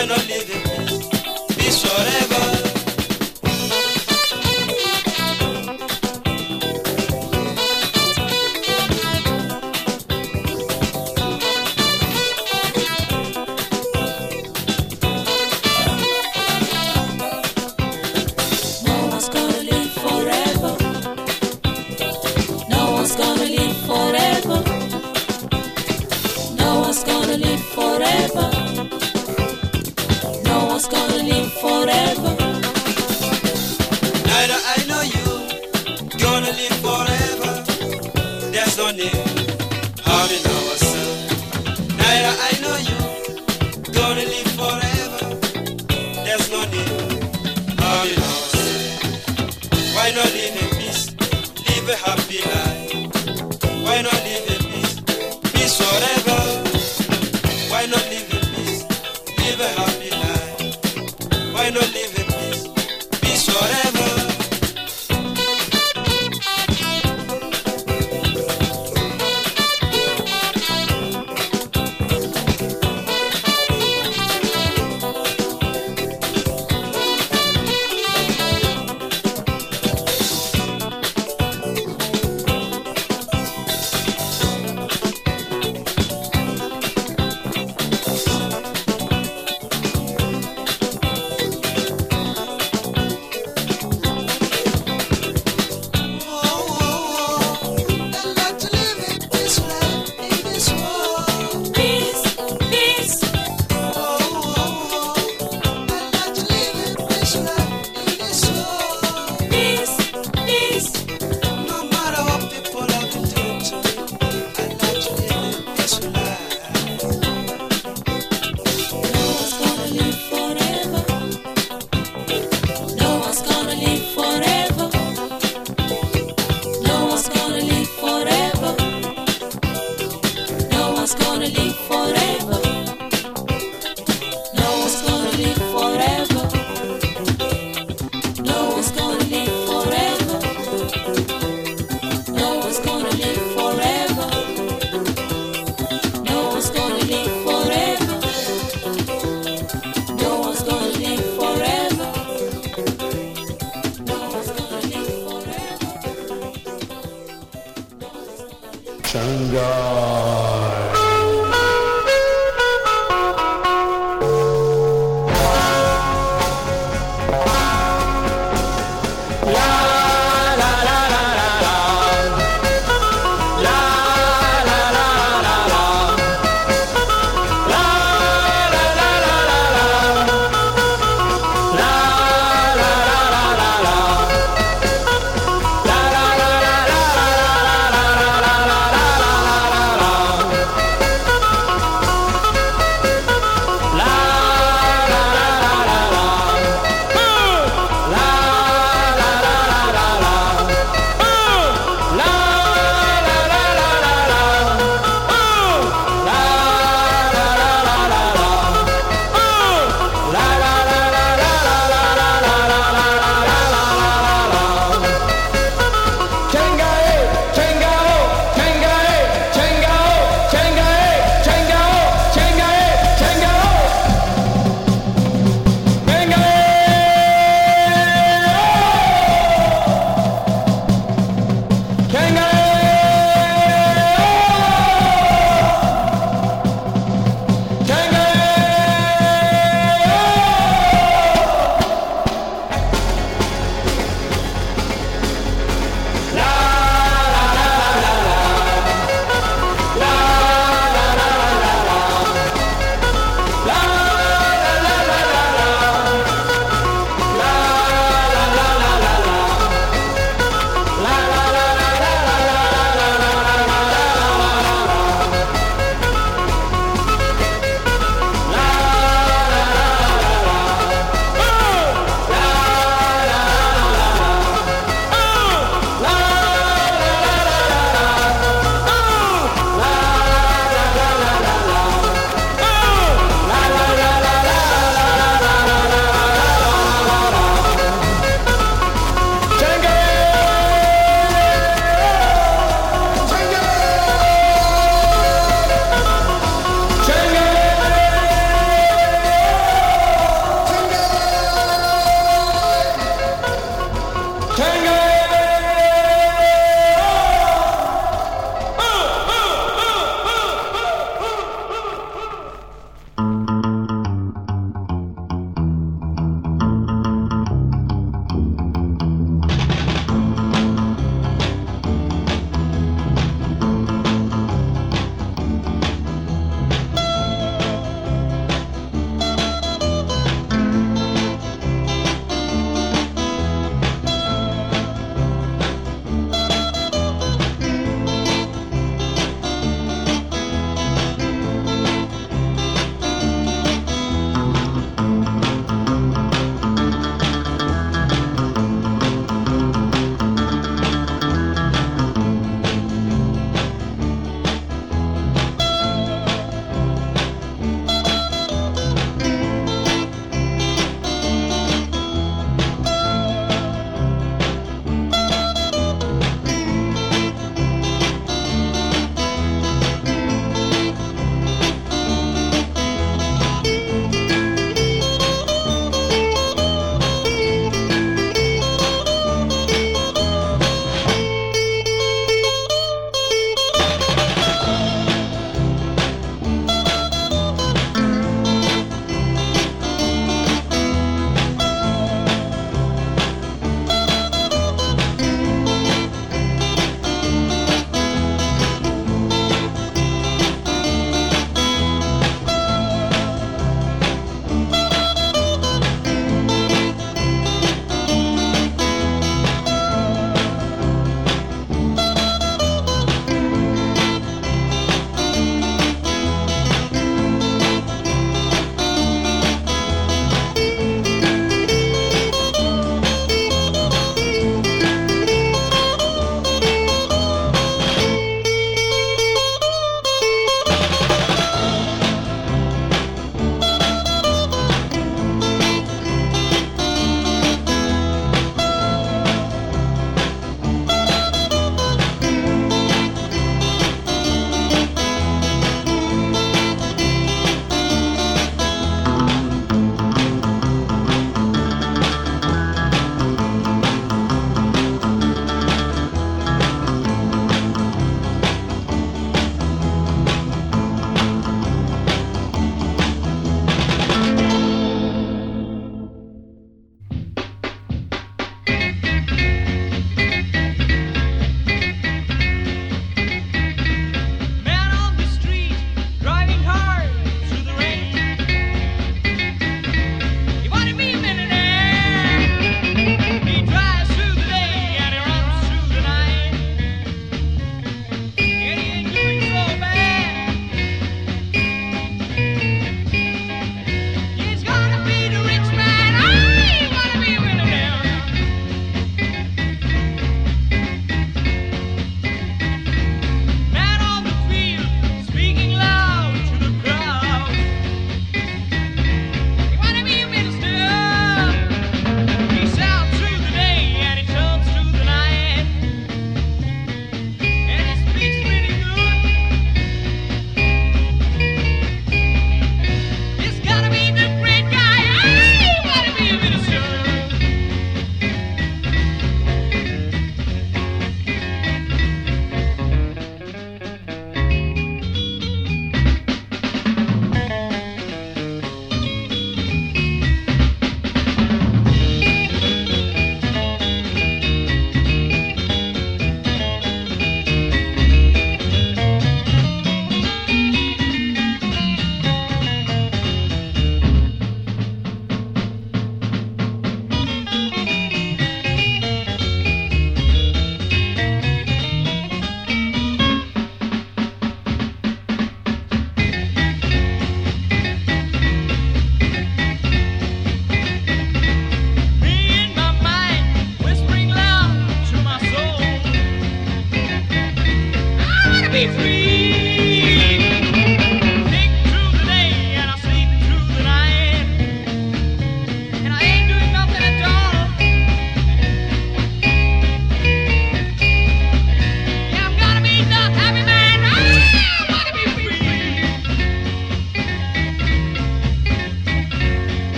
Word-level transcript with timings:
Be 0.00 0.06
live 0.06 0.50
in 0.50 0.86
peace. 0.86 1.56
Peace 1.56 1.82
forever. 1.82 2.59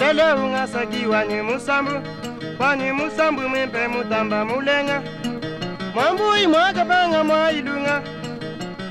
lelo 0.00 0.44
ungasaki 0.44 1.06
wanye 1.06 1.42
musambu 1.42 1.92
wanye 2.58 2.92
musambu 2.92 3.42
mwempe 3.48 3.88
mutamba 3.88 4.44
mulenga. 4.44 5.02
Mwambuyi 5.94 6.46
mwakapanga 6.46 7.24
mwailunga 7.24 8.02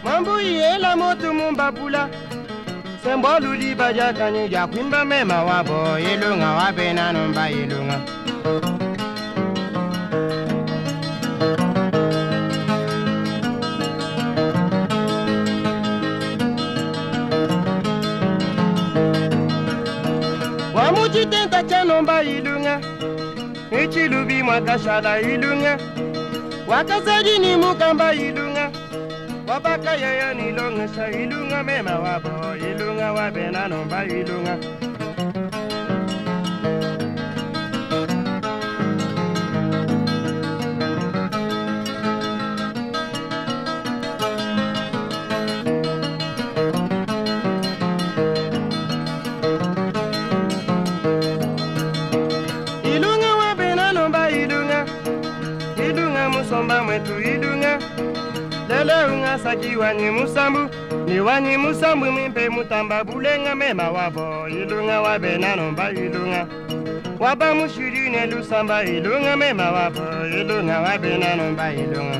mwambuyi 0.03 0.55
ela 0.59 0.95
motu 0.95 1.33
mumbapula 1.33 2.09
sembo 3.03 3.39
luliba 3.39 3.93
jakwimba 4.49 5.05
mema 5.05 5.43
wabo 5.43 5.99
yelunga 5.99 6.47
wapenanumba 6.51 7.47
yelunga 7.47 7.99
camanba 21.69 22.23
ilunga 22.23 22.81
ichilubi 23.83 24.43
mwakashala 24.43 25.21
ilunga. 25.21 25.77
Wakasajini 26.67 27.55
mukamba 27.55 28.13
ilunga 28.13 28.71
wabakayaya 29.47 30.33
nilongesha 30.33 31.11
ilunga 31.11 31.63
mema 31.63 31.99
wabo 31.99 32.55
ilunga 32.55 33.11
wabenanomba 33.13 34.05
ilunga. 34.05 34.57
Lele 59.49 59.55
unga 59.55 59.61
saki 59.63 59.75
wanyi 59.75 60.09
musambu 60.11 60.69
ni 61.07 61.19
wanyi 61.19 61.57
musambu 61.57 62.05
mimpe 62.11 62.49
mutamba 62.49 63.03
bulenga 63.03 63.55
mema 63.55 63.89
ilunga 64.49 65.01
wabena 65.01 65.55
nomba 65.55 65.91
ilunga. 65.91 66.47
Waba 67.19 67.53
mushiri 67.55 68.09
ne 68.09 68.25
lusamba 68.27 68.83
ilunga 68.83 69.35
mema 69.37 69.91
ilunga 70.39 70.79
wabena 70.79 71.35
nomba 71.35 71.73
ilunga. 71.73 72.19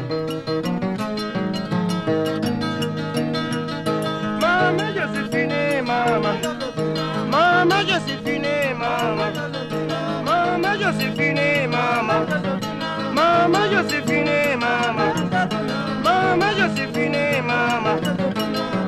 Mama 4.42 4.92
Josephine 4.94 5.82
mama. 5.82 6.36
Mama 7.32 7.84
Josephine 7.84 8.74
mama. 8.74 9.32
Mama 10.26 10.78
Josephine 10.78 11.68
mama. 11.68 12.26
Mama 13.14 13.68
Josephine 13.70 14.09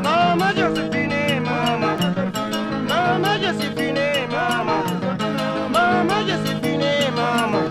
Mamá 0.04 0.54
ya 0.54 0.70
se 0.76 0.84
finé, 0.92 1.40
mamá 1.42 1.98
Mamá 2.88 3.38
ya 3.38 3.52
se 3.54 3.72
finé, 3.72 4.28
mamá 4.28 4.84
Mamá 5.74 6.22
ya 6.22 6.38
se 6.38 6.54
finé, 6.62 7.10
mamá 7.16 7.62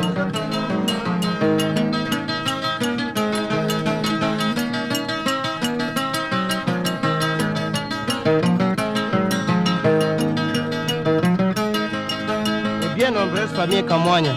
Bien, 12.97 13.17
hombre, 13.17 13.45
esta 13.45 13.67
mierda 13.67 13.97
moña 13.97 14.35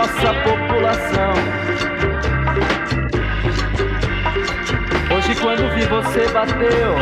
nossa 0.00 0.32
população. 0.42 1.32
Hoje 5.14 5.34
quando 5.42 5.68
vi 5.74 5.84
você 5.84 6.26
bateu, 6.32 6.94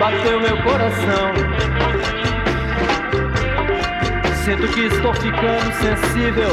bateu 0.00 0.40
meu 0.40 0.60
coração. 0.64 1.32
Sinto 4.44 4.66
que 4.74 4.86
estou 4.86 5.14
ficando 5.14 5.72
sensível, 5.74 6.50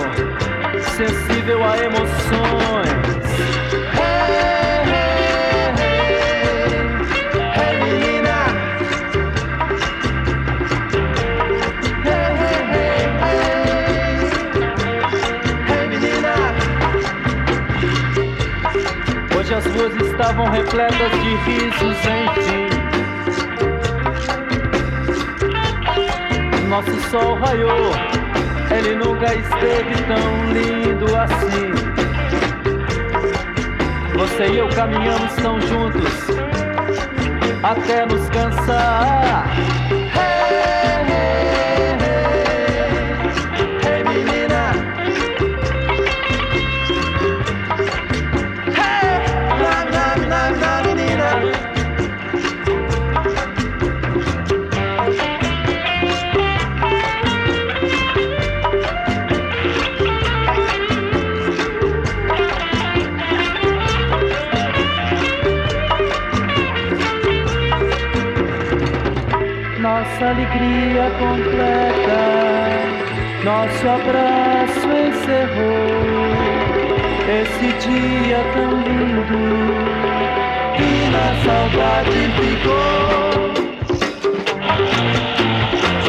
sensível 0.96 1.64
a 1.64 1.80
emoções. 1.80 3.26
Repletas 20.76 21.12
de 21.12 21.36
risos, 21.46 21.98
enfim. 22.06 22.68
Nosso 26.68 27.00
sol 27.10 27.36
raiou, 27.36 27.92
ele 28.70 28.96
nunca 28.96 29.34
esteve 29.34 29.96
tão 30.04 30.52
lindo 30.52 31.06
assim. 31.16 31.72
Você 34.18 34.48
e 34.52 34.58
eu 34.58 34.68
caminhamos 34.70 35.34
tão 35.36 35.62
juntos, 35.62 36.14
até 37.64 38.06
nos 38.06 38.28
cansar. 38.30 39.75
Nossa 70.16 70.30
alegria 70.30 71.12
completa, 71.20 72.24
nosso 73.44 73.84
abraço 73.86 74.88
encerrou 75.10 76.32
esse 77.28 77.68
dia 77.86 78.40
tão 78.54 78.72
lindo 78.80 79.44
que 80.78 80.90
na 81.12 81.28
saudade 81.44 82.18
ficou. 82.40 83.36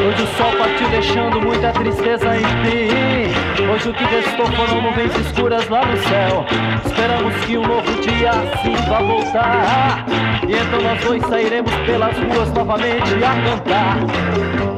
Hoje 0.07 0.23
o 0.23 0.27
sol 0.37 0.53
partiu 0.57 0.89
deixando 0.91 1.41
muita 1.43 1.73
tristeza 1.73 2.37
enfim. 2.37 3.26
Hoje 3.69 3.89
o 3.89 3.95
que 3.95 4.05
restou 4.05 4.47
foram 4.53 4.81
nuvens 4.81 5.15
escuras 5.19 5.69
lá 5.69 5.85
no 5.85 5.97
céu. 5.97 6.47
Esperamos 6.85 7.35
que 7.45 7.59
um 7.59 7.67
novo 7.67 8.01
dia 8.01 8.31
assim 8.31 8.75
vá 8.89 9.01
voltar. 9.01 10.07
E 10.47 10.53
então 10.53 10.81
nós 10.81 11.05
dois 11.05 11.23
sairemos 11.27 11.73
pelas 11.85 12.17
ruas 12.17 12.53
novamente 12.53 13.15
a 13.25 13.35
cantar. 13.43 14.76